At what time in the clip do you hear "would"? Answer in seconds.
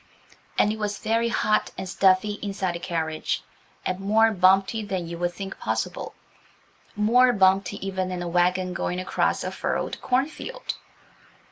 5.19-5.31